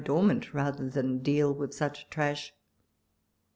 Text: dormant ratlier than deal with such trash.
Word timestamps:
dormant 0.03 0.51
ratlier 0.51 0.91
than 0.93 1.19
deal 1.19 1.53
with 1.53 1.75
such 1.75 2.09
trash. 2.09 2.55